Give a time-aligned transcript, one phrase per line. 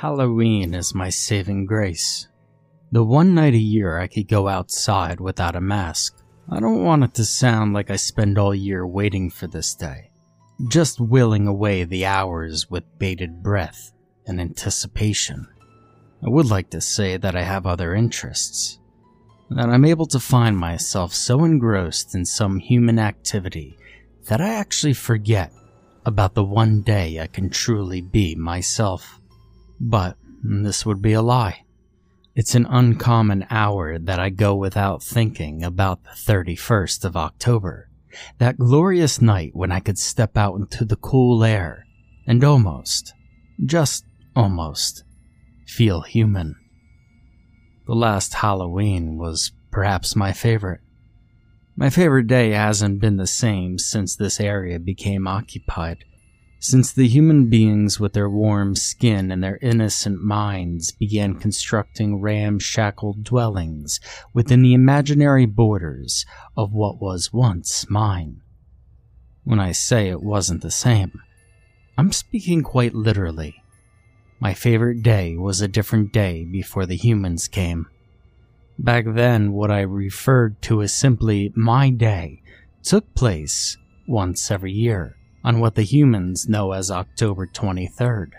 [0.00, 2.26] Halloween is my saving grace.
[2.90, 6.16] The one night a year I could go outside without a mask.
[6.50, 10.10] I don't want it to sound like I spend all year waiting for this day,
[10.68, 13.92] just willing away the hours with bated breath
[14.26, 15.46] and anticipation.
[16.24, 18.78] I would like to say that I have other interests,
[19.50, 23.76] that I'm able to find myself so engrossed in some human activity
[24.28, 25.52] that I actually forget
[26.06, 29.19] about the one day I can truly be myself.
[29.80, 31.64] But this would be a lie.
[32.34, 37.88] It's an uncommon hour that I go without thinking about the 31st of October,
[38.38, 41.86] that glorious night when I could step out into the cool air
[42.26, 43.14] and almost,
[43.64, 44.04] just
[44.36, 45.02] almost,
[45.66, 46.56] feel human.
[47.86, 50.80] The last Halloween was perhaps my favorite.
[51.74, 56.04] My favorite day hasn't been the same since this area became occupied
[56.62, 63.14] since the human beings with their warm skin and their innocent minds began constructing ramshackle
[63.22, 63.98] dwellings
[64.34, 66.26] within the imaginary borders
[66.58, 68.42] of what was once mine.
[69.42, 71.22] When I say it wasn't the same,
[71.96, 73.54] I'm speaking quite literally.
[74.38, 77.86] My favorite day was a different day before the humans came.
[78.78, 82.42] Back then, what I referred to as simply my day
[82.82, 88.32] took place once every year on what the humans know as October 23rd.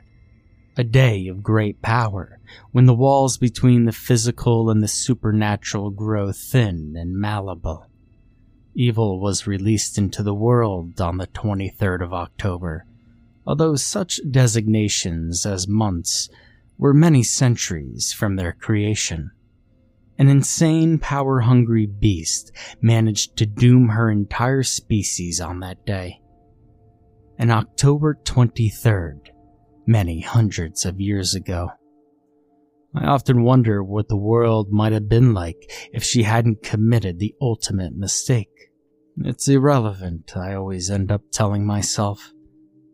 [0.77, 2.39] A day of great power,
[2.71, 7.87] when the walls between the physical and the supernatural grow thin and malleable.
[8.73, 12.85] Evil was released into the world on the 23rd of October,
[13.45, 16.29] although such designations as months
[16.77, 19.31] were many centuries from their creation.
[20.17, 26.20] An insane, power hungry beast managed to doom her entire species on that day
[27.41, 29.29] and October 23rd,
[29.87, 31.71] many hundreds of years ago.
[32.93, 35.57] I often wonder what the world might have been like
[35.91, 38.69] if she hadn't committed the ultimate mistake.
[39.17, 42.31] It's irrelevant, I always end up telling myself,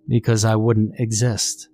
[0.07, 1.67] because I wouldn't exist.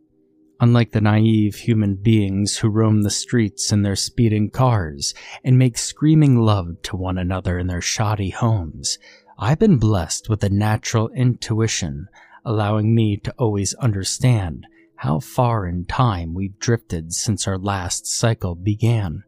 [0.59, 5.13] Unlike the naive human beings who roam the streets in their speeding cars
[5.43, 8.97] and make screaming love to one another in their shoddy homes,
[9.37, 12.07] I've been blessed with a natural intuition
[12.45, 14.65] allowing me to always understand
[14.97, 19.23] how far in time we've drifted since our last cycle began.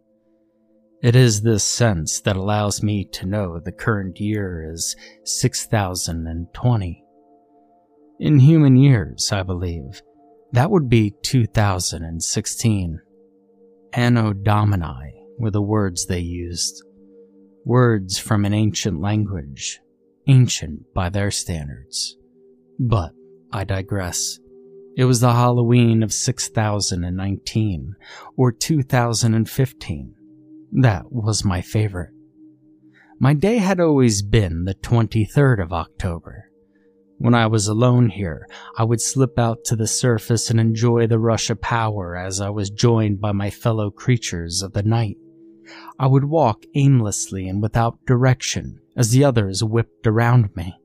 [1.01, 7.03] It is this sense that allows me to know the current year is 6020.
[8.19, 10.01] In human years, I believe,
[10.53, 13.01] that would be 2016.
[13.93, 16.81] Anno Domini were the words they used.
[17.65, 19.79] Words from an ancient language,
[20.27, 22.17] ancient by their standards.
[22.79, 23.11] But
[23.51, 24.39] I digress.
[24.97, 27.95] It was the Halloween of 6019
[28.37, 30.15] or 2015.
[30.71, 32.11] That was my favorite.
[33.19, 36.49] My day had always been the 23rd of October.
[37.17, 38.45] When I was alone here,
[38.77, 42.49] I would slip out to the surface and enjoy the rush of power as I
[42.49, 45.17] was joined by my fellow creatures of the night.
[45.97, 50.75] I would walk aimlessly and without direction as the others whipped around me.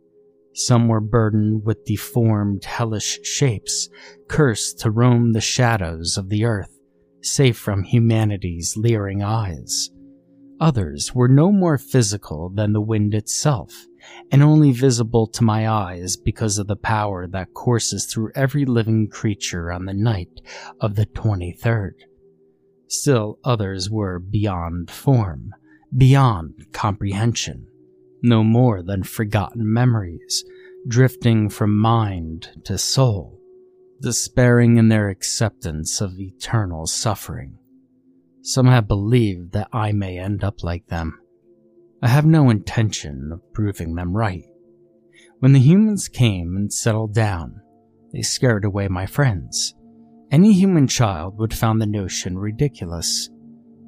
[0.53, 3.89] Some were burdened with deformed, hellish shapes,
[4.29, 6.77] cursed to roam the shadows of the earth,
[7.23, 9.91] safe from humanity's leering eyes.
[10.61, 13.87] Others were no more physical than the wind itself,
[14.31, 19.09] and only visible to my eyes because of the power that courses through every living
[19.09, 20.41] creature on the night
[20.81, 21.93] of the 23rd.
[22.89, 25.55] Still others were beyond form,
[25.97, 27.70] beyond comprehension
[28.23, 30.45] no more than forgotten memories,
[30.87, 33.39] drifting from mind to soul,
[34.01, 37.59] despairing in their acceptance of eternal suffering.
[38.43, 41.21] Some have believed that I may end up like them.
[42.03, 44.45] I have no intention of proving them right.
[45.41, 47.61] When the humans came and settled down,
[48.13, 49.75] they scared away my friends.
[50.31, 53.29] Any human child would found the notion ridiculous.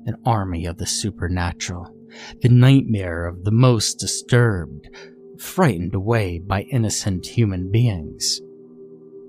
[0.05, 1.95] An army of the supernatural
[2.41, 4.89] the nightmare of the most disturbed,
[5.39, 8.41] frightened away by innocent human beings.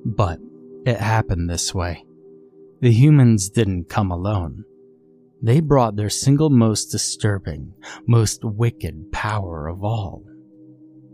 [0.05, 0.39] But
[0.85, 2.05] it happened this way.
[2.81, 4.65] The humans didn't come alone.
[5.41, 7.73] They brought their single most disturbing,
[8.07, 10.23] most wicked power of all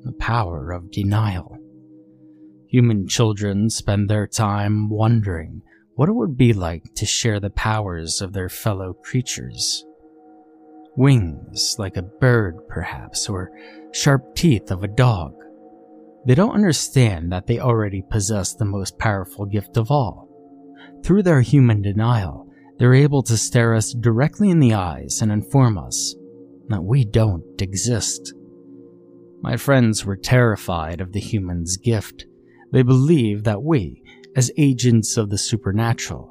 [0.04, 1.58] the power of denial.
[2.68, 5.62] Human children spend their time wondering
[5.96, 9.84] what it would be like to share the powers of their fellow creatures
[11.00, 13.52] wings like a bird, perhaps, or
[13.94, 15.34] sharp teeth of a dog.
[16.26, 20.28] They don't understand that they already possess the most powerful gift of all
[21.04, 22.48] Through their human denial,
[22.78, 26.16] they're able to stare us directly in the eyes and inform us
[26.68, 28.34] that we don't exist.
[29.42, 32.26] My friends were terrified of the human's gift.
[32.72, 34.04] They believed that we,
[34.36, 36.29] as agents of the supernatural,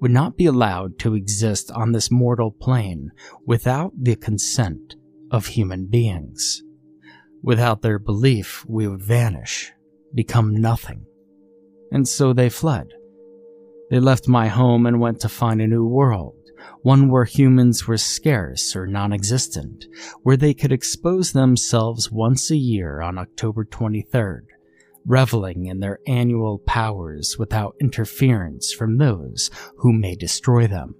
[0.00, 3.10] would not be allowed to exist on this mortal plane
[3.46, 4.96] without the consent
[5.30, 6.62] of human beings.
[7.42, 9.72] Without their belief, we would vanish,
[10.14, 11.04] become nothing.
[11.92, 12.88] And so they fled.
[13.90, 16.36] They left my home and went to find a new world,
[16.82, 19.86] one where humans were scarce or non existent,
[20.22, 24.42] where they could expose themselves once a year on October 23rd,
[25.06, 30.94] reveling in their annual powers without interference from those who may destroy them.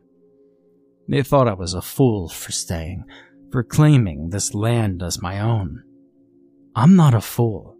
[1.08, 3.05] They thought I was a fool for staying,
[3.50, 5.82] for claiming this land as my own.
[6.75, 7.76] I'm not a fool.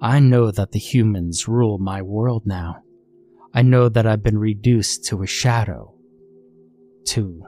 [0.00, 2.82] I know that the humans rule my world now.
[3.54, 5.94] I know that I've been reduced to a shadow.
[7.08, 7.42] To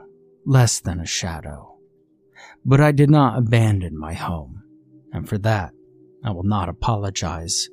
[0.45, 1.77] less than a shadow.
[2.63, 4.61] But I did not abandon my home,
[5.11, 5.71] and for that,
[6.23, 7.69] I will not apologize.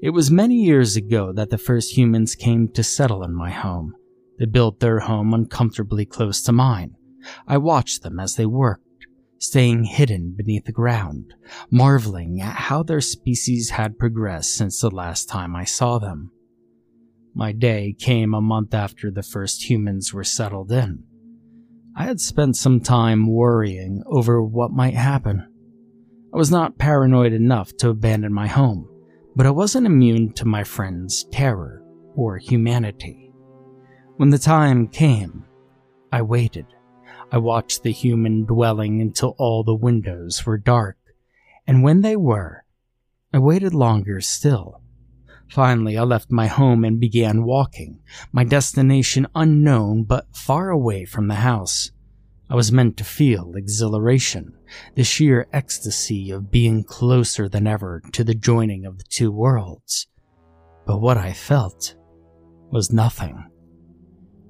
[0.00, 3.94] It was many years ago that the first humans came to settle in my home.
[4.38, 6.96] They built their home uncomfortably close to mine.
[7.46, 9.06] I watched them as they worked,
[9.38, 11.34] staying hidden beneath the ground,
[11.70, 16.32] marveling at how their species had progressed since the last time I saw them.
[17.34, 21.04] My day came a month after the first humans were settled in.
[21.96, 25.46] I had spent some time worrying over what might happen.
[26.34, 28.88] I was not paranoid enough to abandon my home,
[29.34, 31.82] but I wasn't immune to my friend's terror
[32.14, 33.32] or humanity.
[34.16, 35.44] When the time came,
[36.12, 36.66] I waited.
[37.30, 40.98] I watched the human dwelling until all the windows were dark,
[41.66, 42.64] and when they were,
[43.32, 44.82] I waited longer still.
[45.48, 48.00] Finally, I left my home and began walking,
[48.32, 51.90] my destination unknown but far away from the house.
[52.52, 54.52] I was meant to feel exhilaration,
[54.94, 60.06] the sheer ecstasy of being closer than ever to the joining of the two worlds.
[60.84, 61.96] But what I felt
[62.70, 63.46] was nothing.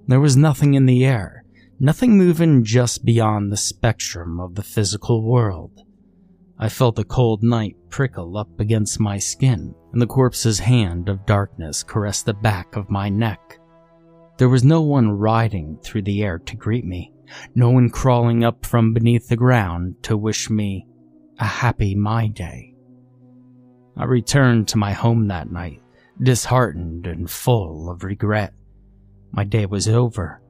[0.08, 1.44] There was nothing in the air,
[1.78, 5.86] nothing moving just beyond the spectrum of the physical world.
[6.58, 11.24] I felt the cold night prickle up against my skin, and the corpse's hand of
[11.24, 13.60] darkness caress the back of my neck.
[14.38, 17.11] There was no one riding through the air to greet me,
[17.54, 20.86] no one crawling up from beneath the ground to wish me
[21.38, 22.74] a happy my day.
[23.96, 25.82] I returned to my home that night,
[26.20, 28.54] disheartened and full of regret.
[29.32, 30.40] My day was over,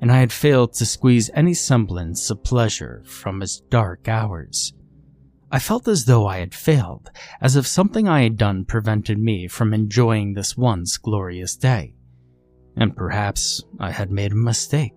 [0.00, 4.74] and I had failed to squeeze any semblance of pleasure from its dark hours.
[5.50, 9.48] I felt as though I had failed, as if something I had done prevented me
[9.48, 11.94] from enjoying this once glorious day.
[12.74, 14.94] And perhaps I had made a mistake.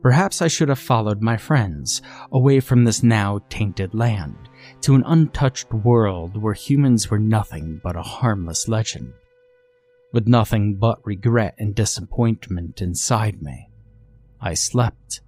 [0.00, 4.36] Perhaps I should have followed my friends away from this now tainted land
[4.82, 9.12] to an untouched world where humans were nothing but a harmless legend.
[10.12, 13.70] With nothing but regret and disappointment inside me,
[14.40, 15.20] I slept.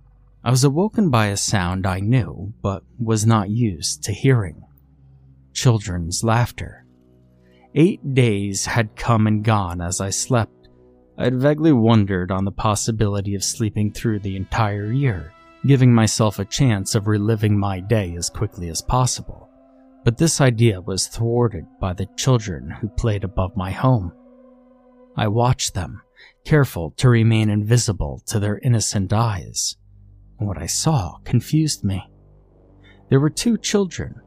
[0.42, 4.64] I was awoken by a sound I knew but was not used to hearing
[5.54, 6.84] children's laughter.
[7.74, 10.53] Eight days had come and gone as I slept.
[11.16, 15.32] I had vaguely wondered on the possibility of sleeping through the entire year,
[15.66, 19.48] giving myself a chance of reliving my day as quickly as possible.
[20.04, 24.12] But this idea was thwarted by the children who played above my home.
[25.16, 26.02] I watched them,
[26.44, 29.76] careful to remain invisible to their innocent eyes
[30.38, 32.06] and what I saw confused me.
[33.08, 34.20] There were two children,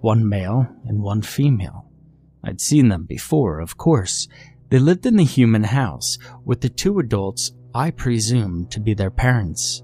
[0.00, 1.90] one male and one female.
[2.44, 4.28] I'd seen them before, of course.
[4.70, 9.10] They lived in the human house with the two adults I presumed to be their
[9.10, 9.82] parents.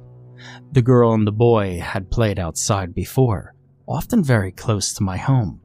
[0.70, 3.54] The girl and the boy had played outside before,
[3.88, 5.60] often very close to my home,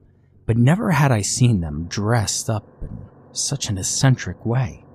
[0.48, 2.98] but never had I seen them dressed up in
[3.32, 4.86] such an eccentric way.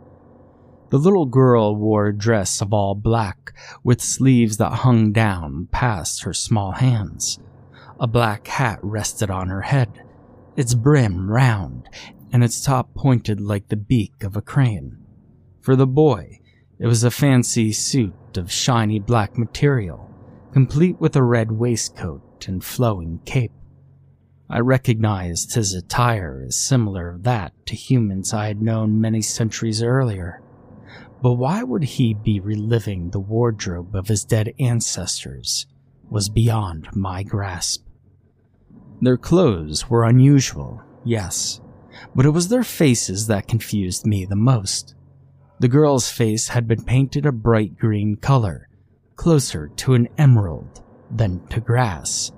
[0.91, 3.53] The little girl wore a dress of all black
[3.85, 7.39] with sleeves that hung down past her small hands.
[8.01, 10.03] A black hat rested on her head,
[10.57, 11.89] its brim round
[12.33, 14.99] and its top pointed like the beak of a crane.
[15.61, 16.41] For the boy,
[16.79, 20.11] it was a fancy suit of shiny black material,
[20.53, 23.53] complete with a red waistcoat and flowing cape.
[24.49, 30.43] I recognized his attire as similar that to humans I had known many centuries earlier.
[31.23, 35.67] But why would he be reliving the wardrobe of his dead ancestors
[36.11, 37.85] was beyond my grasp.
[39.01, 41.61] Their clothes were unusual, yes,
[42.15, 44.95] but it was their faces that confused me the most.
[45.59, 48.69] The girl's face had been painted a bright green color,
[49.17, 52.33] closer to an emerald than to grass.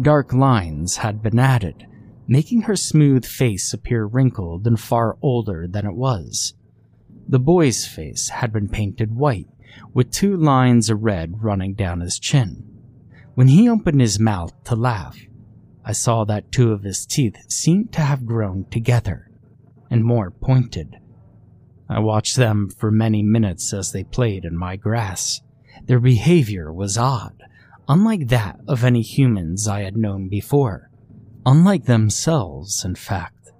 [0.00, 1.86] Dark lines had been added,
[2.26, 6.54] making her smooth face appear wrinkled and far older than it was.
[7.28, 9.48] The boy's face had been painted white,
[9.92, 12.64] with two lines of red running down his chin.
[13.34, 15.18] When he opened his mouth to laugh,
[15.84, 19.30] I saw that two of his teeth seemed to have grown together
[19.90, 20.96] and more pointed.
[21.88, 25.42] I watched them for many minutes as they played in my grass.
[25.86, 27.42] Their behavior was odd,
[27.88, 30.90] unlike that of any humans I had known before.
[31.44, 33.50] Unlike themselves, in fact.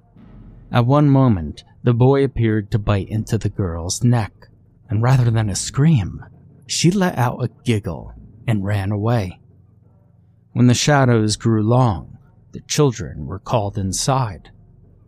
[0.70, 4.48] At one moment, the boy appeared to bite into the girl's neck,
[4.88, 6.24] and rather than a scream,
[6.66, 8.14] she let out a giggle
[8.46, 9.40] and ran away.
[10.52, 12.12] When the shadows grew long,
[12.52, 14.50] the children were called inside.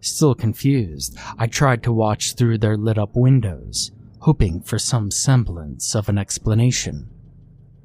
[0.01, 5.95] Still confused, I tried to watch through their lit up windows, hoping for some semblance
[5.95, 7.09] of an explanation.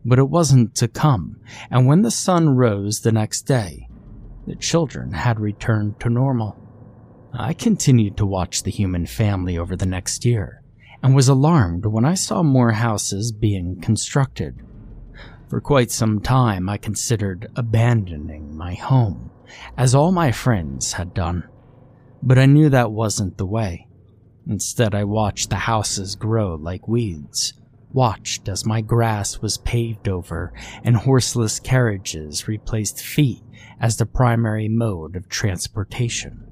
[0.04, 1.39] But it wasn't to come,
[1.70, 3.88] and when the sun rose the next day,
[4.48, 6.58] the children had returned to normal.
[7.34, 10.63] I continued to watch the human family over the next year,
[11.04, 14.62] and was alarmed when I saw more houses being constructed.
[15.50, 19.32] For quite some time, I considered abandoning my home,
[19.77, 21.48] as all my friends had done.
[22.22, 23.88] But I knew that wasn't the way.
[24.48, 27.53] Instead, I watched the houses grow like weeds,
[27.91, 30.53] watched as my grass was paved over
[30.84, 33.44] and horseless carriages replaced feet
[33.79, 36.46] as the primary mode of transportation.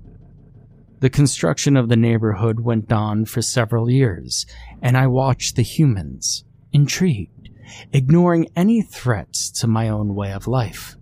[0.99, 4.47] The construction of the neighborhood went on for several years,
[4.81, 7.49] and I watched the humans, intrigued,
[7.93, 10.96] ignoring any threats to my own way of life.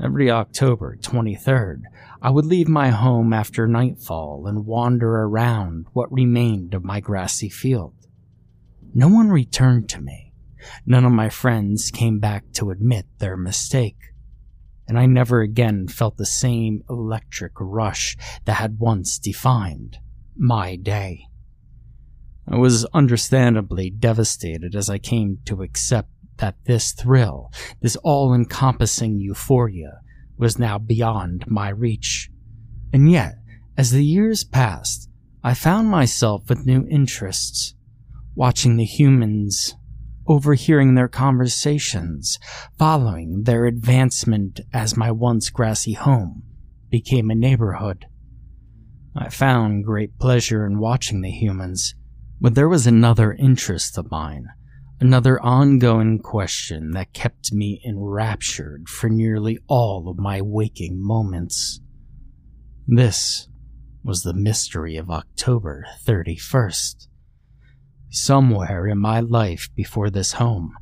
[0.00, 1.82] Every October 23rd,
[2.22, 7.48] I would leave my home after nightfall and wander around what remained of my grassy
[7.48, 7.94] field.
[8.94, 10.32] No one returned to me.
[10.86, 14.12] None of my friends came back to admit their mistake.
[14.86, 19.98] And I never again felt the same electric rush that had once defined
[20.36, 21.26] my day.
[22.46, 29.18] I was understandably devastated as I came to accept that this thrill, this all encompassing
[29.18, 30.00] euphoria,
[30.36, 32.30] was now beyond my reach.
[32.92, 33.34] And yet,
[33.76, 35.08] as the years passed,
[35.42, 37.74] I found myself with new interests,
[38.34, 39.74] watching the humans,
[40.26, 42.38] overhearing their conversations,
[42.78, 46.42] following their advancement as my once grassy home
[46.90, 48.06] became a neighborhood.
[49.16, 51.94] I found great pleasure in watching the humans,
[52.40, 54.48] but there was another interest of mine
[55.00, 61.80] Another ongoing question that kept me enraptured for nearly all of my waking moments.
[62.84, 63.46] This
[64.02, 67.06] was the mystery of October 31st.
[68.10, 70.72] Somewhere in my life before this home,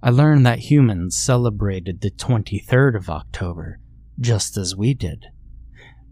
[0.00, 3.80] I learned that humans celebrated the 23rd of October
[4.20, 5.26] just as we did.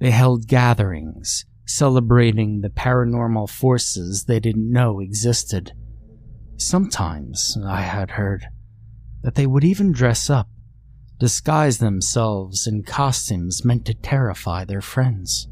[0.01, 5.75] They held gatherings celebrating the paranormal forces they didn't know existed
[6.65, 8.47] Sometimes, I had heard,
[9.23, 10.49] that they would even dress up,
[11.19, 15.49] disguise themselves in costumes meant to terrify their friends.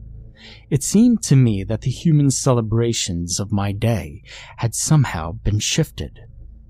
[0.70, 4.22] It seemed to me that the human celebrations of my day
[4.58, 6.20] had somehow been shifted,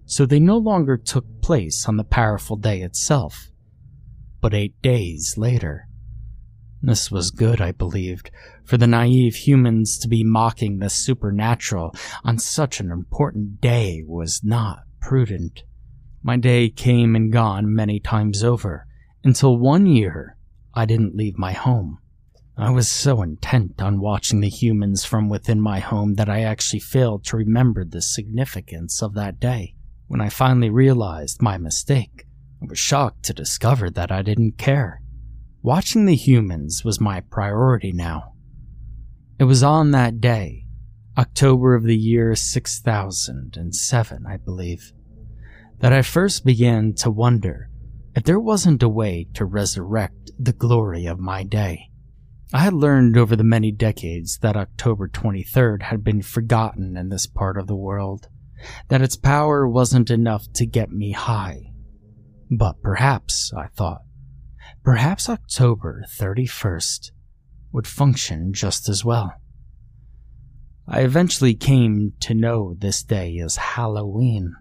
[0.07, 3.53] so they no longer took place on the powerful day itself,
[4.41, 5.87] but eight days later.
[6.83, 8.31] This was good, I believed,
[8.71, 14.45] for the naive humans to be mocking the supernatural on such an important day was
[14.45, 15.65] not prudent.
[16.23, 18.87] My day came and gone many times over,
[19.25, 20.37] until one year
[20.73, 21.99] I didn't leave my home.
[22.57, 26.79] I was so intent on watching the humans from within my home that I actually
[26.79, 29.75] failed to remember the significance of that day.
[30.07, 32.25] When I finally realized my mistake,
[32.63, 35.03] I was shocked to discover that I didn't care.
[35.61, 38.35] Watching the humans was my priority now.
[39.41, 40.67] It was on that day,
[41.17, 44.93] October of the year 6007, I believe,
[45.79, 47.71] that I first began to wonder
[48.15, 51.89] if there wasn't a way to resurrect the glory of my day.
[52.53, 57.27] I had learned over the many decades that October 23rd had been forgotten in this
[57.27, 58.29] part of the world,
[58.89, 61.73] that its power wasn't enough to get me high.
[62.51, 64.03] But perhaps, I thought,
[64.85, 67.13] perhaps October 31st
[67.73, 69.33] would function just as well.
[70.89, 74.55] I eventually came to know this day as Halloween.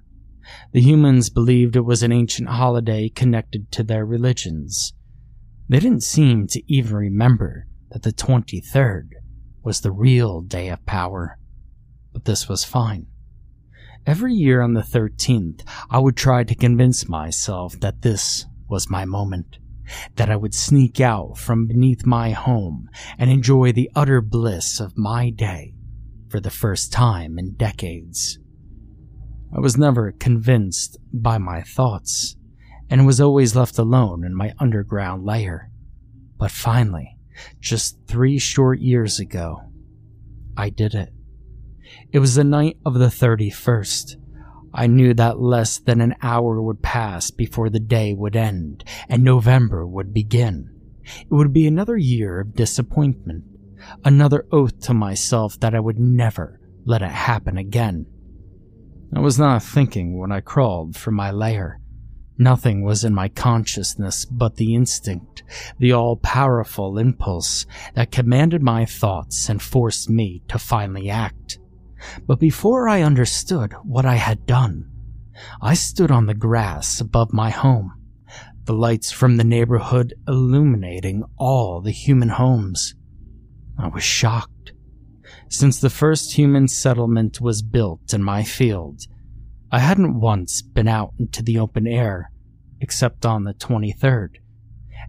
[0.73, 4.93] The humans believed it was an ancient holiday connected to their religions.
[5.67, 9.09] They didn't seem to even remember that the 23rd
[9.63, 11.37] was the real day of power.
[12.13, 13.07] But this was fine.
[14.05, 19.05] Every year on the 13th, I would try to convince myself that this was my
[19.05, 19.57] moment,
[20.15, 24.97] that I would sneak out from beneath my home and enjoy the utter bliss of
[24.97, 25.73] my day
[26.29, 28.39] for the first time in decades.
[29.55, 32.35] I was never convinced by my thoughts
[32.89, 35.71] and was always left alone in my underground lair.
[36.37, 37.17] But finally,
[37.59, 39.61] just three short years ago,
[40.55, 41.13] I did it.
[42.11, 44.15] It was the night of the 31st.
[44.79, 49.25] I knew that less than an hour would pass before the day would end and
[49.25, 50.73] November would begin.
[51.03, 53.43] It would be another year of disappointment,
[54.05, 58.05] another oath to myself that I would never let it happen again.
[59.13, 61.81] I was not thinking when I crawled from my lair.
[62.37, 65.43] Nothing was in my consciousness but the instinct,
[65.77, 71.59] the all powerful impulse that commanded my thoughts and forced me to finally act.
[72.25, 74.89] But before I understood what I had done,
[75.61, 77.93] I stood on the grass above my home,
[78.65, 82.95] the lights from the neighborhood illuminating all the human homes.
[83.77, 84.73] I was shocked.
[85.47, 89.01] Since the first human settlement was built in my field,
[89.71, 92.31] I hadn't once been out into the open air,
[92.81, 94.37] except on the 23rd.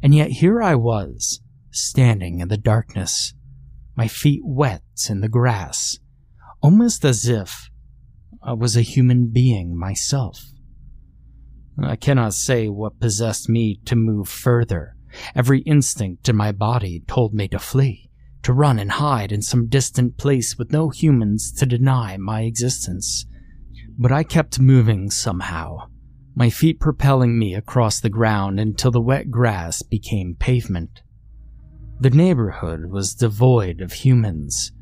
[0.02, 3.34] And yet here I was, standing in the darkness,
[3.96, 5.98] my feet wet in the grass,
[6.62, 7.70] almost as if
[8.42, 10.44] I was a human being myself.
[11.82, 14.96] I cannot say what possessed me to move further.
[15.34, 18.10] Every instinct in my body told me to flee,
[18.42, 23.26] to run and hide in some distant place with no humans to deny my existence
[24.00, 25.88] but I kept moving somehow,
[26.34, 31.02] my feet propelling me across the ground until the wet grass became pavement.
[32.00, 34.72] The neighborhood was devoid of humans.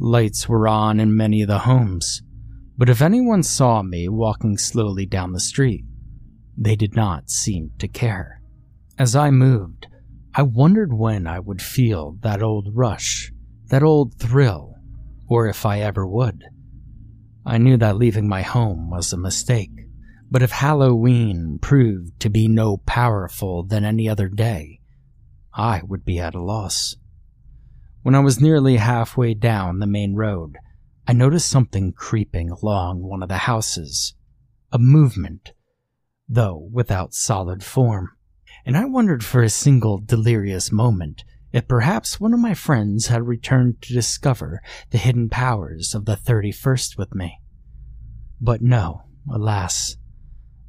[0.00, 2.22] Lights were on in many of the homes,
[2.76, 5.84] but if anyone saw me walking slowly down the street,
[6.56, 8.40] they did not seem to care.
[8.96, 9.88] As I moved,
[10.32, 13.32] I wondered when I would feel that old rush,
[13.70, 14.76] that old thrill,
[15.26, 16.44] or if I ever would.
[17.44, 19.88] I knew that leaving my home was a mistake,
[20.30, 24.78] but if Halloween proved to be no powerful than any other day,
[25.52, 26.94] I would be at a loss.
[28.08, 30.56] When I was nearly halfway down the main road,
[31.06, 34.14] I noticed something creeping along one of the houses.
[34.72, 35.52] A movement,
[36.26, 38.12] though without solid form.
[38.64, 43.26] And I wondered for a single delirious moment if perhaps one of my friends had
[43.26, 47.42] returned to discover the hidden powers of the 31st with me.
[48.40, 49.98] But no, alas.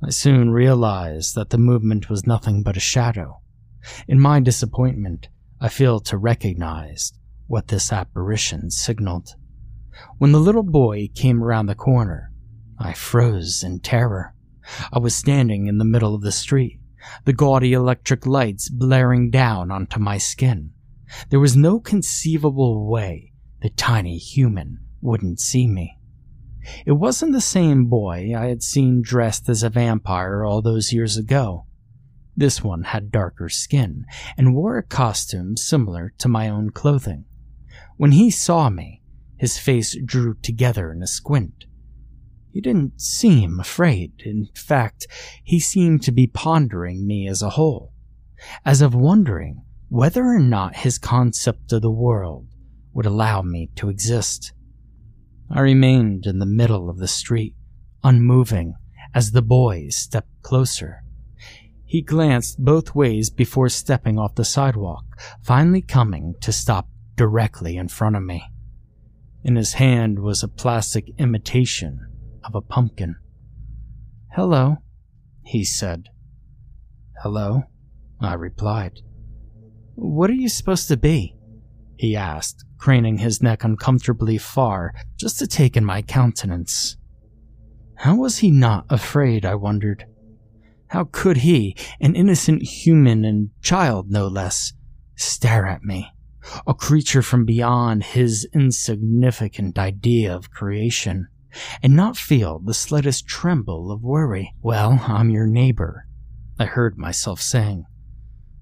[0.03, 3.39] I soon realized that the movement was nothing but a shadow.
[4.09, 5.29] In my disappointment,
[5.61, 7.13] I failed to recognize
[7.49, 9.35] what this apparition signaled.
[10.19, 12.31] When the little boy came around the corner,
[12.77, 14.35] I froze in terror.
[14.93, 16.79] I was standing in the middle of the street,
[17.25, 20.73] the gaudy electric lights blaring down onto my skin.
[21.31, 25.97] There was no conceivable way the tiny human wouldn't see me.
[26.85, 31.17] It wasn't the same boy I had seen dressed as a vampire all those years
[31.17, 31.65] ago.
[32.37, 34.05] This one had darker skin
[34.37, 37.25] and wore a costume similar to my own clothing.
[37.99, 39.01] When he saw me,
[39.35, 41.65] his face drew together in a squint.
[42.49, 44.13] He didn't seem afraid.
[44.23, 45.05] In fact,
[45.43, 47.91] he seemed to be pondering me as a whole,
[48.63, 52.47] as of wondering whether or not his concept of the world
[52.93, 54.53] would allow me to exist.
[55.51, 57.53] I remained in the middle of the street,
[58.01, 58.75] unmoving,
[59.13, 61.03] as the boy stepped closer.
[61.83, 65.03] He glanced both ways before stepping off the sidewalk,
[65.43, 66.87] finally coming to stop
[67.19, 68.41] directly in front of me.
[69.43, 72.07] In his hand was a plastic imitation
[72.45, 73.17] of a pumpkin.
[74.31, 74.77] Hello,
[75.43, 76.07] he said.
[77.21, 77.63] Hello,
[78.21, 79.01] I replied.
[79.95, 81.35] What are you supposed to be?
[81.97, 86.95] he asked, craning his neck uncomfortably far just to take in my countenance.
[87.95, 90.05] How was he not afraid, I wondered?
[90.87, 94.71] How could he, an innocent human and child no less,
[95.17, 96.13] stare at me,
[96.65, 101.27] a creature from beyond his insignificant idea of creation,
[101.81, 104.53] and not feel the slightest tremble of worry?
[104.61, 106.05] Well, I'm your neighbor,
[106.59, 107.85] I heard myself saying.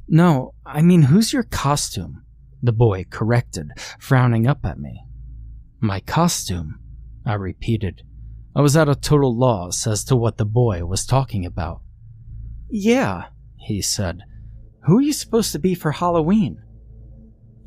[0.07, 2.23] No, I mean, who's your costume?
[2.61, 5.03] The boy corrected, frowning up at me.
[5.79, 6.79] My costume,
[7.25, 8.03] I repeated.
[8.55, 11.81] I was at a total loss as to what the boy was talking about.
[12.69, 13.25] Yeah,
[13.57, 14.21] he said.
[14.85, 16.63] Who are you supposed to be for Halloween?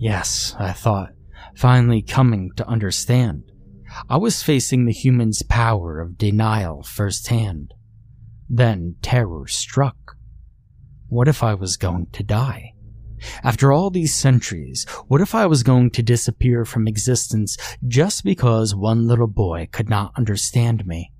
[0.00, 1.10] Yes, I thought,
[1.54, 3.52] finally coming to understand.
[4.08, 7.74] I was facing the human's power of denial firsthand.
[8.48, 10.16] Then terror struck.
[11.08, 12.72] What if I was going to die?
[13.44, 18.74] After all these centuries, what if I was going to disappear from existence just because
[18.74, 21.12] one little boy could not understand me?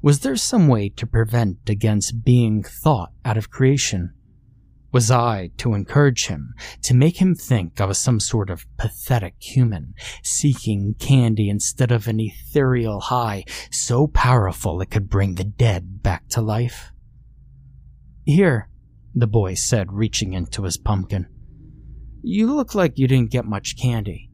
[0.00, 4.14] Was there some way to prevent against being thought out of creation?
[4.92, 9.34] Was I to encourage him, to make him think I was some sort of pathetic
[9.40, 16.02] human, seeking candy instead of an ethereal high so powerful it could bring the dead
[16.02, 16.92] back to life?
[18.24, 18.68] Here,
[19.14, 21.26] the boy said, reaching into his pumpkin.
[22.22, 24.30] You look like you didn't get much candy.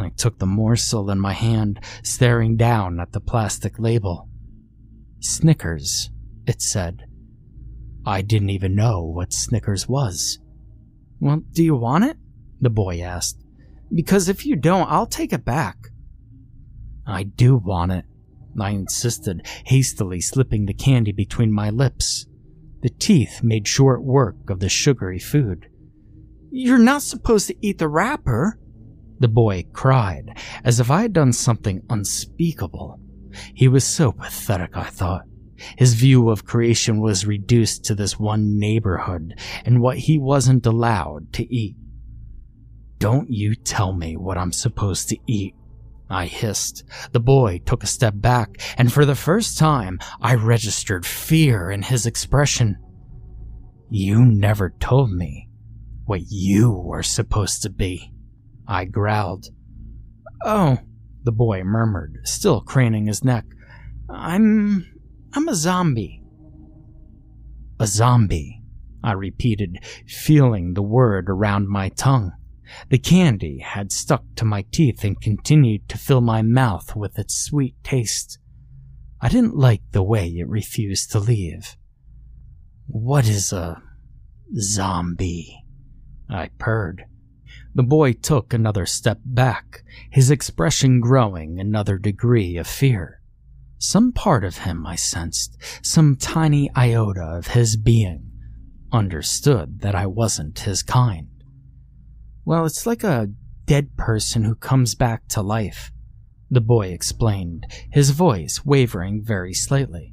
[0.00, 4.28] I took the morsel in my hand, staring down at the plastic label.
[5.20, 6.10] Snickers,
[6.46, 7.07] it said.
[8.08, 10.38] I didn't even know what Snickers was.
[11.20, 12.16] Well, do you want it?
[12.58, 13.44] The boy asked.
[13.94, 15.76] Because if you don't, I'll take it back.
[17.06, 18.06] I do want it,
[18.58, 22.24] I insisted, hastily slipping the candy between my lips.
[22.80, 25.68] The teeth made short work of the sugary food.
[26.50, 28.58] You're not supposed to eat the wrapper,
[29.18, 33.00] the boy cried, as if I had done something unspeakable.
[33.52, 35.24] He was so pathetic, I thought.
[35.76, 41.32] His view of creation was reduced to this one neighborhood and what he wasn't allowed
[41.34, 41.76] to eat.
[42.98, 45.54] Don't you tell me what I'm supposed to eat,
[46.10, 46.84] I hissed.
[47.12, 51.82] The boy took a step back, and for the first time, I registered fear in
[51.82, 52.78] his expression.
[53.90, 55.48] You never told me
[56.06, 58.12] what you were supposed to be,
[58.66, 59.46] I growled.
[60.44, 60.78] Oh,
[61.24, 63.44] the boy murmured, still craning his neck.
[64.08, 64.86] I'm.
[65.34, 66.22] I'm a zombie.
[67.78, 68.62] A zombie,
[69.04, 72.32] I repeated, feeling the word around my tongue.
[72.90, 77.36] The candy had stuck to my teeth and continued to fill my mouth with its
[77.36, 78.38] sweet taste.
[79.20, 81.76] I didn't like the way it refused to leave.
[82.86, 83.82] What is a
[84.58, 85.64] zombie?
[86.28, 87.04] I purred.
[87.74, 93.17] The boy took another step back, his expression growing another degree of fear.
[93.80, 98.32] Some part of him, I sensed, some tiny iota of his being,
[98.90, 101.28] understood that I wasn't his kind.
[102.44, 103.30] Well, it's like a
[103.66, 105.92] dead person who comes back to life,
[106.50, 110.12] the boy explained, his voice wavering very slightly.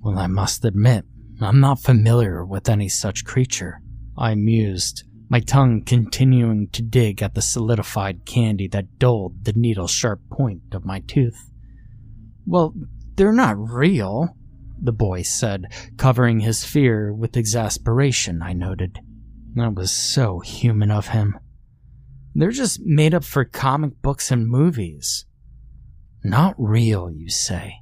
[0.00, 1.04] Well, I must admit,
[1.40, 3.80] I'm not familiar with any such creature,
[4.18, 9.86] I mused, my tongue continuing to dig at the solidified candy that dulled the needle
[9.86, 11.52] sharp point of my tooth.
[12.46, 12.74] Well,
[13.16, 14.36] they're not real,
[14.80, 19.00] the boy said, covering his fear with exasperation, I noted.
[19.54, 21.38] That was so human of him.
[22.34, 25.24] They're just made up for comic books and movies.
[26.22, 27.76] Not real, you say.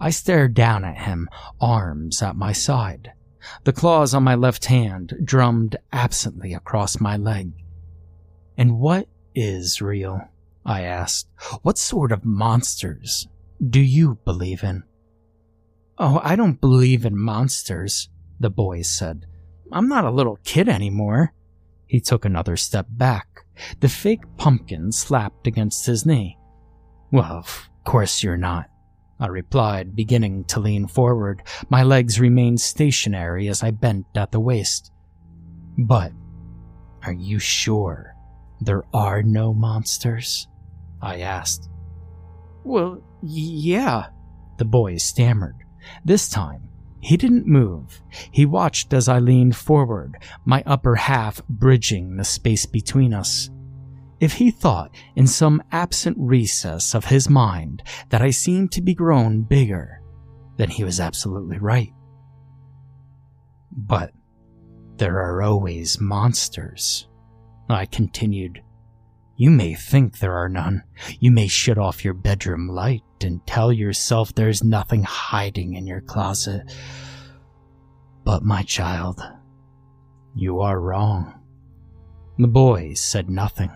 [0.00, 1.28] I stared down at him,
[1.60, 3.12] arms at my side.
[3.64, 7.52] The claws on my left hand drummed absently across my leg.
[8.58, 10.20] And what is real?
[10.64, 11.28] I asked.
[11.62, 13.28] What sort of monsters
[13.64, 14.82] do you believe in?
[15.98, 19.26] Oh, I don't believe in monsters, the boy said.
[19.72, 21.32] I'm not a little kid anymore.
[21.86, 23.46] He took another step back.
[23.80, 26.36] The fake pumpkin slapped against his knee.
[27.10, 28.66] Well, of course you're not,
[29.18, 31.42] I replied, beginning to lean forward.
[31.70, 34.92] My legs remained stationary as I bent at the waist.
[35.78, 36.12] But,
[37.04, 38.14] are you sure
[38.60, 40.48] there are no monsters?
[41.00, 41.70] I asked.
[42.64, 44.06] Well, yeah,
[44.58, 45.56] the boy stammered.
[46.04, 46.68] This time,
[47.00, 48.02] he didn't move.
[48.30, 53.50] He watched as I leaned forward, my upper half bridging the space between us.
[54.18, 58.94] If he thought, in some absent recess of his mind, that I seemed to be
[58.94, 60.00] grown bigger,
[60.56, 61.92] then he was absolutely right.
[63.70, 64.12] But
[64.96, 67.08] there are always monsters,
[67.68, 68.62] I continued.
[69.36, 70.82] You may think there are none.
[71.20, 76.00] You may shut off your bedroom light and tell yourself there's nothing hiding in your
[76.00, 76.62] closet.
[78.24, 79.20] But, my child,
[80.34, 81.40] you are wrong.
[82.38, 83.70] The boy said nothing.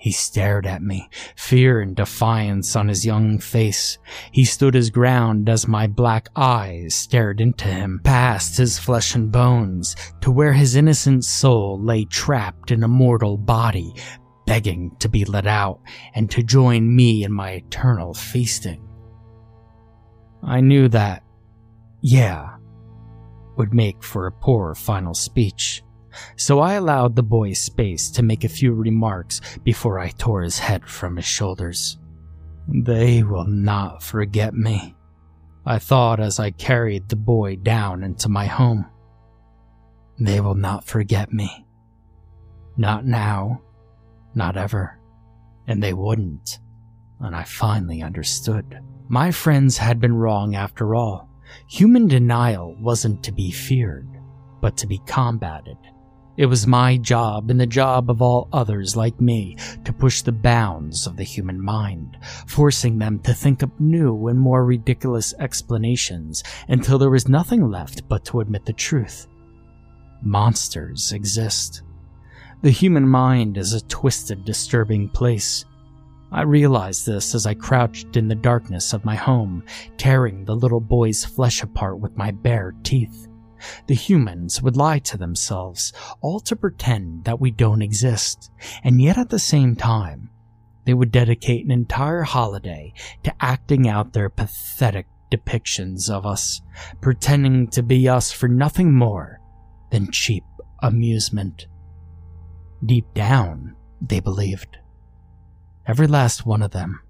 [0.00, 3.98] He stared at me, fear and defiance on his young face.
[4.32, 9.30] He stood his ground as my black eyes stared into him, past his flesh and
[9.30, 13.92] bones, to where his innocent soul lay trapped in a mortal body,
[14.50, 15.78] begging to be let out
[16.12, 18.82] and to join me in my eternal feasting.
[20.42, 21.22] I knew that,
[22.00, 22.56] yeah,
[23.56, 25.84] would make for a poor final speech,
[26.36, 30.58] so I allowed the boy space to make a few remarks before I tore his
[30.58, 31.96] head from his shoulders.
[32.66, 34.96] They will not forget me,
[35.64, 38.84] I thought as I carried the boy down into my home.
[40.18, 41.68] They will not forget me.
[42.76, 43.62] Not now,
[44.34, 44.98] not ever.
[45.66, 46.58] And they wouldn't.
[47.20, 48.80] And I finally understood.
[49.08, 51.28] My friends had been wrong after all.
[51.68, 54.08] Human denial wasn't to be feared,
[54.60, 55.76] but to be combated.
[56.36, 60.32] It was my job and the job of all others like me to push the
[60.32, 62.16] bounds of the human mind,
[62.46, 68.08] forcing them to think up new and more ridiculous explanations until there was nothing left
[68.08, 69.26] but to admit the truth.
[70.22, 71.82] Monsters exist.
[72.62, 75.64] The human mind is a twisted, disturbing place.
[76.30, 79.64] I realized this as I crouched in the darkness of my home,
[79.96, 83.28] tearing the little boy's flesh apart with my bare teeth.
[83.86, 88.50] The humans would lie to themselves, all to pretend that we don't exist,
[88.84, 90.28] and yet at the same time,
[90.84, 92.92] they would dedicate an entire holiday
[93.22, 96.60] to acting out their pathetic depictions of us,
[97.00, 99.40] pretending to be us for nothing more
[99.90, 100.44] than cheap
[100.82, 101.66] amusement.
[102.84, 104.78] Deep down, they believed.
[105.86, 107.00] Every last one of them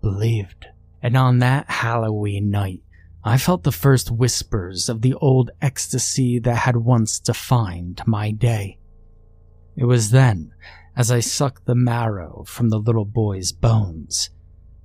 [0.00, 0.66] believed.
[1.02, 2.82] And on that Halloween night,
[3.24, 8.78] I felt the first whispers of the old ecstasy that had once defined my day.
[9.76, 10.52] It was then,
[10.96, 14.30] as I sucked the marrow from the little boy's bones,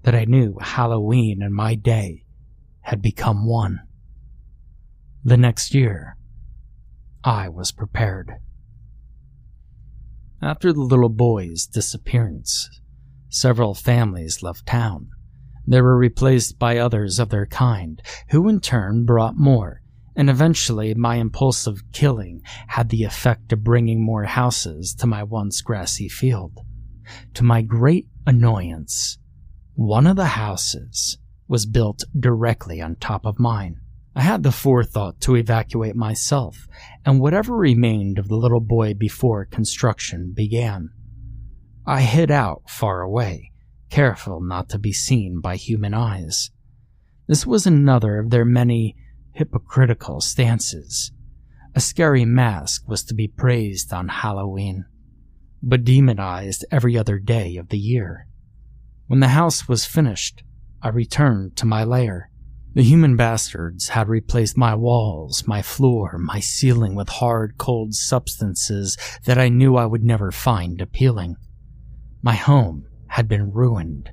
[0.03, 2.25] that I knew Halloween and my day
[2.81, 3.79] had become one.
[5.23, 6.17] The next year,
[7.23, 8.33] I was prepared.
[10.43, 12.69] After the little boy's disappearance,
[13.29, 15.07] several families left town.
[15.65, 19.81] They were replaced by others of their kind, who in turn brought more,
[20.17, 25.61] and eventually my impulsive killing had the effect of bringing more houses to my once
[25.61, 26.59] grassy field.
[27.35, 29.19] To my great annoyance,
[29.75, 33.79] one of the houses was built directly on top of mine.
[34.15, 36.67] I had the forethought to evacuate myself
[37.03, 40.91] and whatever remained of the little boy before construction began.
[41.85, 43.51] I hid out far away,
[43.89, 46.51] careful not to be seen by human eyes.
[47.27, 48.95] This was another of their many
[49.31, 51.11] hypocritical stances.
[51.73, 54.85] A scary mask was to be praised on Halloween,
[55.63, 58.27] but demonized every other day of the year.
[59.07, 60.43] When the house was finished,
[60.83, 62.29] I returned to my lair
[62.75, 68.97] the human bastards had replaced my walls, my floor, my ceiling with hard, cold substances
[69.25, 71.35] that I knew I would never find appealing.
[72.23, 74.11] My home had been ruined,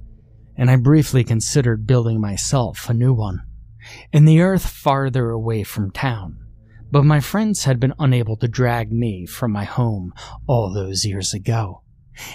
[0.56, 3.42] and I briefly considered building myself a new one,
[4.12, 6.36] in the earth farther away from town.
[6.90, 10.12] But my friends had been unable to drag me from my home
[10.46, 11.82] all those years ago,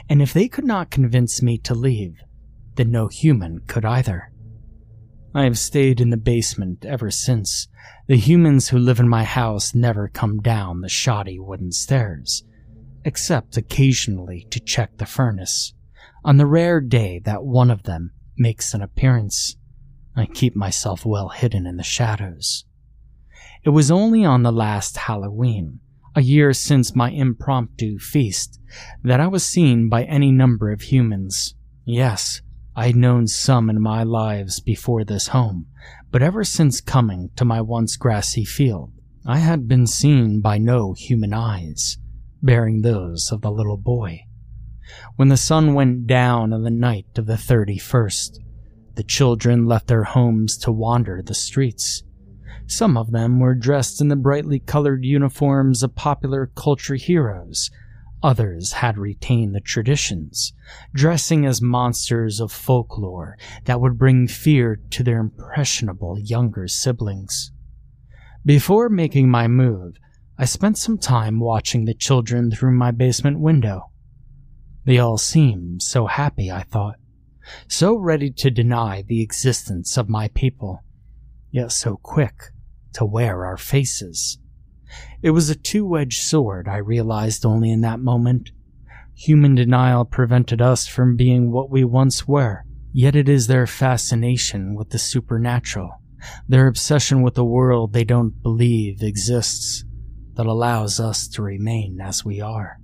[0.09, 2.15] and if they could not convince me to leave,
[2.75, 4.31] then no human could either.
[5.35, 7.67] I have stayed in the basement ever since.
[8.07, 12.45] The humans who live in my house never come down the shoddy wooden stairs,
[13.03, 15.73] except occasionally to check the furnace.
[16.23, 19.57] On the rare day that one of them makes an appearance,
[20.15, 22.63] I keep myself well hidden in the shadows.
[23.65, 25.81] It was only on the last Halloween,
[26.15, 28.61] a year since my impromptu feast,
[29.03, 31.55] that I was seen by any number of humans.
[31.83, 32.41] Yes,
[32.77, 35.67] I'd known some in my lives before this home,
[36.11, 38.91] but ever since coming to my once grassy field,
[39.25, 41.97] I had been seen by no human eyes,
[42.43, 44.25] bearing those of the little boy.
[45.15, 48.39] When the sun went down on the night of the 31st,
[48.95, 52.03] the children left their homes to wander the streets.
[52.67, 57.71] Some of them were dressed in the brightly colored uniforms of popular culture heroes
[58.25, 60.51] Others had retained the traditions,
[60.95, 67.51] dressing as monsters of folklore that would bring fear to their impressionable younger siblings.
[68.43, 69.97] Before making my move,
[70.39, 73.91] I spent some time watching the children through my basement window.
[74.85, 76.95] They all seemed so happy, I thought,
[77.67, 80.83] so ready to deny the existence of my people,
[81.51, 82.45] yet so quick
[82.93, 84.39] to wear our faces.
[85.21, 88.51] It was a two edged sword, I realized only in that moment.
[89.15, 94.75] Human denial prevented us from being what we once were, yet it is their fascination
[94.75, 96.01] with the supernatural,
[96.47, 99.85] their obsession with a world they don't believe exists,
[100.35, 102.77] that allows us to remain as we are.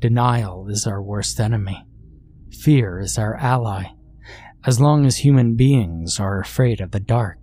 [0.00, 1.86] Denial is our worst enemy.
[2.50, 3.84] Fear is our ally.
[4.66, 7.38] As long as human beings are afraid of the dark,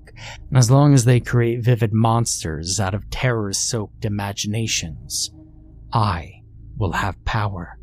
[0.50, 5.32] and as long as they create vivid monsters out of terror soaked imaginations,
[5.93, 6.43] I
[6.78, 7.78] will have power.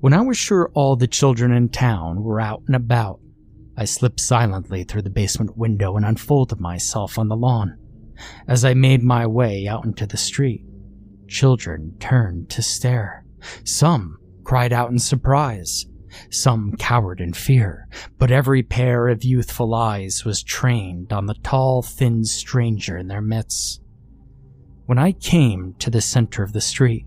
[0.00, 3.20] When I was sure all the children in town were out and about,
[3.76, 7.78] I slipped silently through the basement window and unfolded myself on the lawn.
[8.48, 10.64] As I made my way out into the street,
[11.28, 13.24] children turned to stare.
[13.64, 15.86] Some cried out in surprise,
[16.30, 21.82] some cowered in fear, but every pair of youthful eyes was trained on the tall,
[21.82, 23.80] thin stranger in their midst.
[24.86, 27.04] When I came to the center of the street,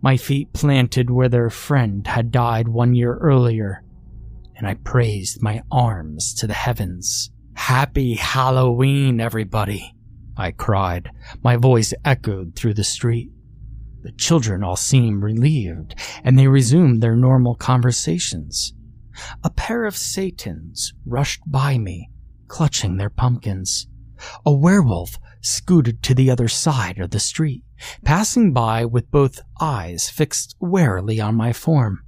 [0.00, 3.84] my feet planted where their friend had died one year earlier,
[4.56, 7.30] and I praised my arms to the heavens.
[7.54, 9.94] Happy Halloween, everybody!
[10.36, 11.10] I cried.
[11.42, 13.30] My voice echoed through the street.
[14.02, 18.74] The children all seemed relieved, and they resumed their normal conversations.
[19.44, 22.10] A pair of Satans rushed by me,
[22.48, 23.86] clutching their pumpkins.
[24.44, 27.62] A werewolf scooted to the other side of the street,
[28.04, 32.02] passing by with both eyes fixed warily on my form.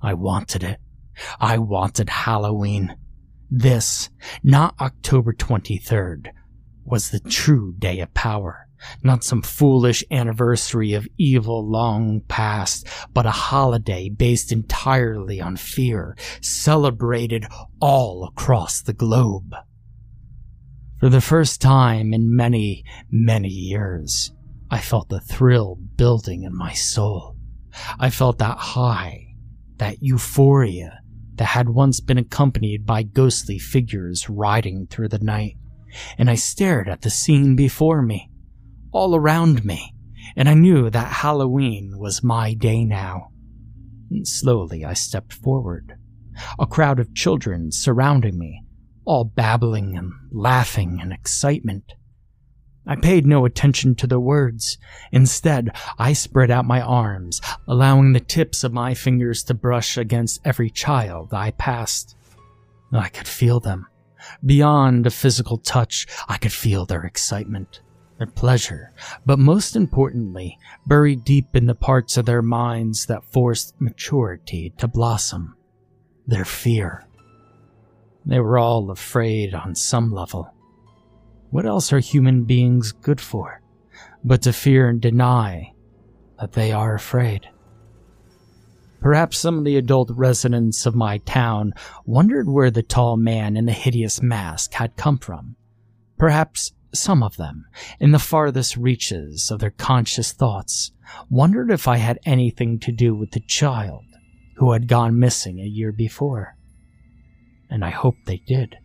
[0.00, 0.80] I wanted it.
[1.40, 2.96] I wanted Halloween.
[3.50, 4.10] This,
[4.42, 6.28] not October 23rd,
[6.84, 8.63] was the true day of power.
[9.02, 16.16] Not some foolish anniversary of evil long past, but a holiday based entirely on fear,
[16.40, 17.46] celebrated
[17.80, 19.54] all across the globe.
[21.00, 24.32] For the first time in many, many years,
[24.70, 27.36] I felt the thrill building in my soul.
[27.98, 29.34] I felt that high,
[29.76, 31.00] that euphoria
[31.36, 35.56] that had once been accompanied by ghostly figures riding through the night,
[36.16, 38.30] and I stared at the scene before me,
[38.94, 39.92] all around me,
[40.36, 43.30] and I knew that Halloween was my day now.
[44.10, 45.98] And slowly I stepped forward,
[46.58, 48.62] a crowd of children surrounding me,
[49.04, 51.94] all babbling and laughing in excitement.
[52.86, 54.78] I paid no attention to the words.
[55.10, 60.40] Instead, I spread out my arms, allowing the tips of my fingers to brush against
[60.44, 62.14] every child I passed.
[62.92, 63.86] I could feel them.
[64.44, 67.80] Beyond a physical touch, I could feel their excitement,
[68.18, 68.92] their pleasure,
[69.26, 74.86] but most importantly, buried deep in the parts of their minds that forced maturity to
[74.88, 75.56] blossom,
[76.26, 77.04] their fear.
[78.24, 80.52] They were all afraid on some level.
[81.50, 83.60] What else are human beings good for
[84.24, 85.72] but to fear and deny
[86.40, 87.48] that they are afraid?
[89.00, 91.74] Perhaps some of the adult residents of my town
[92.06, 95.56] wondered where the tall man in the hideous mask had come from.
[96.16, 97.66] Perhaps some of them,
[98.00, 100.92] in the farthest reaches of their conscious thoughts,
[101.28, 104.04] wondered if I had anything to do with the child
[104.56, 106.56] who had gone missing a year before.
[107.70, 108.76] And I hoped they did.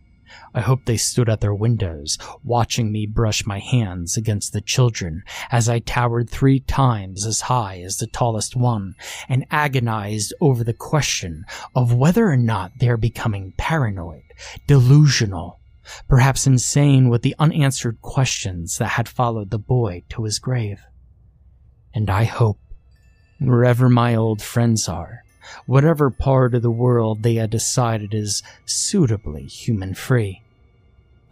[0.54, 5.22] I hope they stood at their windows, watching me brush my hands against the children
[5.50, 8.94] as I towered three times as high as the tallest one
[9.28, 11.44] and agonized over the question
[11.74, 14.22] of whether or not they're becoming paranoid,
[14.66, 15.59] delusional,
[16.08, 20.82] perhaps insane with the unanswered questions that had followed the boy to his grave.
[21.94, 22.58] And I hope,
[23.40, 25.24] wherever my old friends are,
[25.66, 30.42] whatever part of the world they had decided is suitably human free.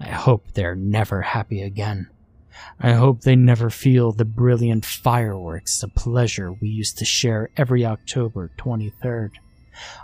[0.00, 2.08] I hope they're never happy again.
[2.80, 7.84] I hope they never feel the brilliant fireworks of pleasure we used to share every
[7.84, 9.30] October 23rd.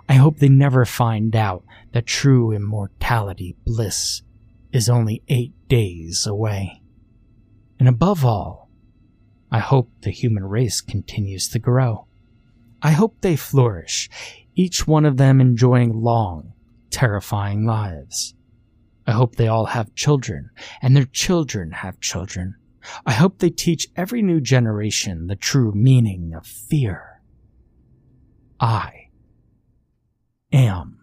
[0.08, 4.22] I hope they never find out that true immortality bliss
[4.74, 6.82] is only eight days away.
[7.78, 8.68] And above all,
[9.50, 12.08] I hope the human race continues to grow.
[12.82, 14.10] I hope they flourish,
[14.56, 16.54] each one of them enjoying long,
[16.90, 18.34] terrifying lives.
[19.06, 20.50] I hope they all have children,
[20.82, 22.56] and their children have children.
[23.06, 27.20] I hope they teach every new generation the true meaning of fear.
[28.58, 29.08] I
[30.52, 30.98] am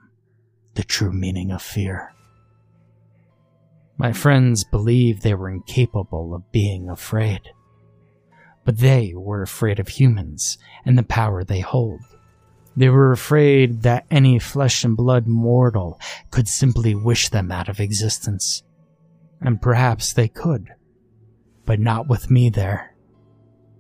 [0.73, 2.13] the true meaning of fear.
[4.01, 7.41] My friends believed they were incapable of being afraid
[8.63, 12.01] but they were afraid of humans and the power they hold.
[12.75, 15.99] They were afraid that any flesh and blood mortal
[16.29, 18.63] could simply wish them out of existence.
[19.41, 20.69] And perhaps they could.
[21.65, 22.95] But not with me there.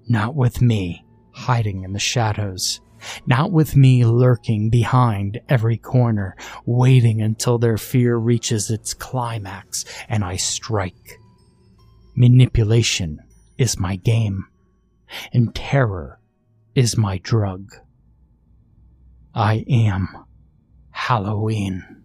[0.07, 2.81] Not with me, hiding in the shadows.
[3.25, 6.35] Not with me lurking behind every corner,
[6.65, 11.19] waiting until their fear reaches its climax and I strike.
[12.15, 13.19] Manipulation
[13.57, 14.45] is my game
[15.33, 16.19] and terror
[16.75, 17.73] is my drug.
[19.33, 20.25] I am
[20.91, 22.00] Halloween.